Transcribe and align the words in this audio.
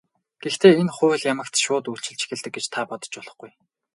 Гэхдээ 0.43 0.73
энэ 0.81 0.93
хууль 0.95 1.27
ямагт 1.33 1.55
шууд 1.63 1.85
үйлчилж 1.87 2.19
эхэлдэг 2.23 2.53
гэж 2.55 2.65
та 2.73 2.81
бодож 2.89 3.13
болохгүй. 3.17 3.51